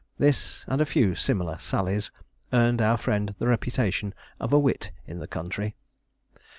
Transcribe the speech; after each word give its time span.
This, 0.17 0.65
and 0.67 0.81
a 0.81 0.85
few 0.87 1.13
similar 1.13 1.59
sallies, 1.59 2.09
earned 2.51 2.81
our 2.81 2.97
friend 2.97 3.35
the 3.37 3.45
reputation 3.45 4.15
of 4.39 4.51
a 4.51 4.57
wit 4.57 4.89
in 5.05 5.19
the 5.19 5.27
country. 5.27 5.75